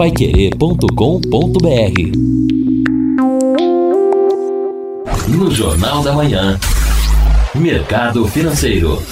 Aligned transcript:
paiquerê.com.br 0.00 0.88
No 5.28 5.50
Jornal 5.50 6.02
da 6.02 6.14
Manhã, 6.14 6.58
Mercado 7.54 8.26
Financeiro. 8.26 9.02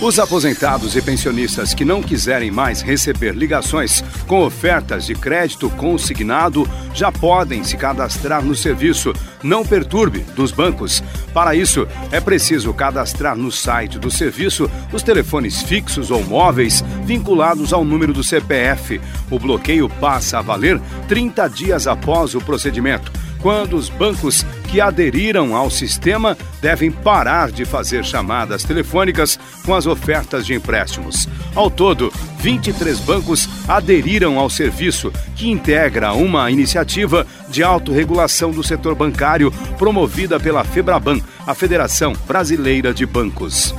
Os 0.00 0.18
aposentados 0.18 0.96
e 0.96 1.02
pensionistas 1.02 1.74
que 1.74 1.84
não 1.84 2.02
quiserem 2.02 2.50
mais 2.50 2.80
receber 2.80 3.34
ligações 3.34 4.02
com 4.26 4.42
ofertas 4.42 5.04
de 5.04 5.14
crédito 5.14 5.68
consignado 5.68 6.66
já 6.94 7.12
podem 7.12 7.62
se 7.62 7.76
cadastrar 7.76 8.42
no 8.42 8.54
serviço 8.54 9.12
Não 9.42 9.62
Perturbe 9.66 10.20
dos 10.34 10.50
bancos. 10.50 11.04
Para 11.32 11.54
isso, 11.54 11.86
é 12.10 12.20
preciso 12.20 12.74
cadastrar 12.74 13.36
no 13.36 13.52
site 13.52 13.98
do 13.98 14.10
serviço 14.10 14.70
os 14.92 15.02
telefones 15.02 15.62
fixos 15.62 16.10
ou 16.10 16.24
móveis 16.24 16.84
vinculados 17.04 17.72
ao 17.72 17.84
número 17.84 18.12
do 18.12 18.24
CPF. 18.24 19.00
O 19.30 19.38
bloqueio 19.38 19.88
passa 19.88 20.38
a 20.38 20.42
valer 20.42 20.80
30 21.08 21.48
dias 21.48 21.86
após 21.86 22.34
o 22.34 22.40
procedimento 22.40 23.12
quando 23.40 23.74
os 23.74 23.88
bancos 23.88 24.44
que 24.70 24.80
aderiram 24.80 25.56
ao 25.56 25.68
sistema 25.68 26.38
devem 26.62 26.92
parar 26.92 27.50
de 27.50 27.64
fazer 27.64 28.04
chamadas 28.04 28.62
telefônicas 28.62 29.38
com 29.64 29.74
as 29.74 29.86
ofertas 29.86 30.46
de 30.46 30.54
empréstimos. 30.54 31.28
Ao 31.54 31.68
todo, 31.68 32.12
23 32.38 33.00
bancos 33.00 33.48
aderiram 33.66 34.38
ao 34.38 34.48
serviço, 34.48 35.12
que 35.34 35.50
integra 35.50 36.12
uma 36.12 36.50
iniciativa 36.50 37.26
de 37.48 37.64
autorregulação 37.64 38.52
do 38.52 38.62
setor 38.62 38.94
bancário 38.94 39.50
promovida 39.76 40.38
pela 40.38 40.62
Febraban, 40.62 41.20
a 41.46 41.54
Federação 41.54 42.12
Brasileira 42.26 42.94
de 42.94 43.04
Bancos. 43.04 43.74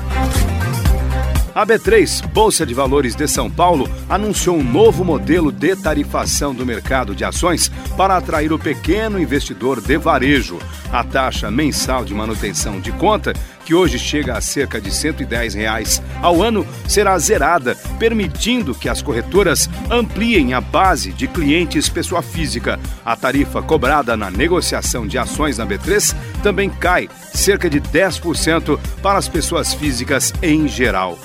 A 1.54 1.66
B3, 1.66 2.26
Bolsa 2.28 2.66
de 2.66 2.74
Valores 2.74 3.14
de 3.14 3.28
São 3.28 3.52
Paulo, 3.52 3.90
anunciou 4.10 4.56
um 4.56 4.64
novo 4.64 5.04
modelo 5.04 5.52
de 5.52 5.76
tarifação 5.76 6.56
do 6.56 6.66
mercado 6.66 7.14
de 7.14 7.26
ações 7.26 7.70
para 7.98 8.16
atrair 8.16 8.54
o 8.54 8.60
pequeno 8.60 9.20
investidor 9.20 9.82
de 9.82 9.98
varejo. 9.98 10.58
A 10.94 11.04
taxa 11.04 11.52
mensal 11.52 12.06
de 12.06 12.14
manutenção 12.14 12.80
de 12.80 12.94
conta 12.94 13.34
que 13.66 13.74
hoje 13.74 14.00
chega 14.00 14.38
a 14.38 14.42
cerca 14.42 14.82
de 14.82 14.92
110 14.92 15.54
reais 15.54 16.02
ao 16.22 16.42
ano, 16.42 16.66
será 16.88 17.18
zerada, 17.20 17.76
permitindo 18.00 18.74
que 18.74 18.90
as 18.90 19.02
corretoras 19.02 19.70
ampliem 19.90 20.54
a 20.54 20.62
base 20.62 21.12
de 21.12 21.28
clientes 21.28 21.88
pessoa 21.88 22.22
física. 22.22 22.80
A 23.06 23.16
tarifa 23.16 23.62
cobrada 23.62 24.18
na 24.18 24.32
negociação 24.32 25.06
de 25.06 25.18
ações 25.18 25.58
na 25.58 25.66
B3 25.66 26.16
também 26.42 26.70
cai 26.70 27.10
cerca 27.34 27.70
de 27.70 27.80
10% 27.80 28.80
para 29.02 29.18
as 29.18 29.28
pessoas 29.28 29.74
físicas 29.74 30.34
em 30.42 30.68
geral. 30.68 31.18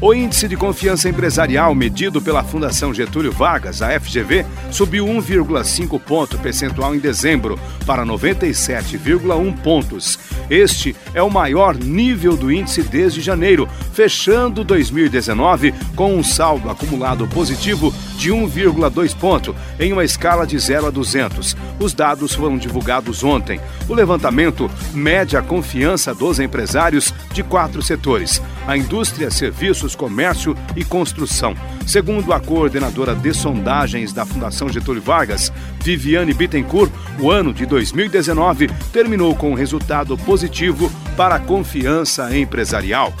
O 0.00 0.14
índice 0.14 0.46
de 0.46 0.56
confiança 0.56 1.08
empresarial 1.08 1.74
medido 1.74 2.22
pela 2.22 2.44
Fundação 2.44 2.94
Getúlio 2.94 3.32
Vargas, 3.32 3.82
a 3.82 3.98
FGV, 3.98 4.46
subiu 4.70 5.04
1,5 5.06 6.00
ponto 6.00 6.38
percentual 6.38 6.94
em 6.94 7.00
dezembro 7.00 7.58
para 7.84 8.06
97,1 8.06 9.58
pontos. 9.60 10.16
Este 10.48 10.94
é 11.12 11.20
o 11.20 11.28
maior 11.28 11.74
nível 11.74 12.36
do 12.36 12.52
índice 12.52 12.80
desde 12.80 13.20
janeiro, 13.20 13.68
fechando 13.98 14.62
2019 14.62 15.74
com 15.96 16.14
um 16.14 16.22
saldo 16.22 16.70
acumulado 16.70 17.26
positivo 17.26 17.92
de 18.16 18.30
1,2 18.30 19.12
ponto 19.12 19.56
em 19.80 19.92
uma 19.92 20.04
escala 20.04 20.46
de 20.46 20.56
0 20.56 20.86
a 20.86 20.90
200. 20.90 21.56
Os 21.80 21.94
dados 21.94 22.32
foram 22.32 22.56
divulgados 22.56 23.24
ontem. 23.24 23.60
O 23.88 23.94
levantamento 23.94 24.70
mede 24.94 25.36
a 25.36 25.42
confiança 25.42 26.14
dos 26.14 26.38
empresários 26.38 27.12
de 27.32 27.42
quatro 27.42 27.82
setores: 27.82 28.40
a 28.68 28.76
indústria, 28.76 29.32
serviços, 29.32 29.96
comércio 29.96 30.56
e 30.76 30.84
construção. 30.84 31.56
Segundo 31.84 32.32
a 32.32 32.38
coordenadora 32.38 33.16
de 33.16 33.34
sondagens 33.34 34.12
da 34.12 34.24
Fundação 34.24 34.68
Getúlio 34.68 35.02
Vargas, 35.02 35.52
Viviane 35.82 36.32
Bittencourt, 36.32 36.92
o 37.18 37.32
ano 37.32 37.52
de 37.52 37.66
2019 37.66 38.68
terminou 38.92 39.34
com 39.34 39.50
um 39.50 39.54
resultado 39.54 40.16
positivo 40.18 40.88
para 41.16 41.34
a 41.34 41.40
confiança 41.40 42.36
empresarial. 42.36 43.12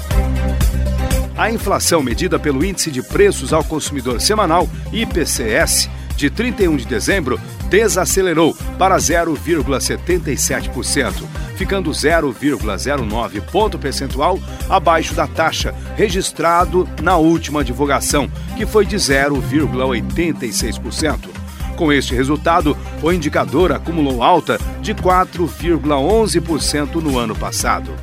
A 1.38 1.50
inflação 1.52 2.02
medida 2.02 2.36
pelo 2.36 2.64
Índice 2.64 2.90
de 2.90 3.00
Preços 3.00 3.52
ao 3.52 3.62
Consumidor 3.62 4.20
Semanal, 4.20 4.68
IPCS, 4.92 5.88
de 6.16 6.28
31 6.28 6.76
de 6.76 6.84
dezembro, 6.84 7.40
desacelerou 7.70 8.56
para 8.76 8.96
0,77%, 8.96 11.24
ficando 11.54 11.92
0,09 11.92 13.40
ponto 13.52 13.78
percentual 13.78 14.40
abaixo 14.68 15.14
da 15.14 15.28
taxa 15.28 15.72
registrado 15.94 16.88
na 17.00 17.16
última 17.16 17.62
divulgação, 17.62 18.28
que 18.56 18.66
foi 18.66 18.84
de 18.84 18.96
0,86%. 18.96 21.28
Com 21.76 21.92
este 21.92 22.16
resultado, 22.16 22.76
o 23.00 23.12
indicador 23.12 23.70
acumulou 23.70 24.24
alta 24.24 24.58
de 24.80 24.92
4,11% 24.92 26.96
no 26.96 27.16
ano 27.16 27.36
passado. 27.36 27.94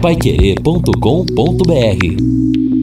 Paiquerê.com.br 0.00 2.77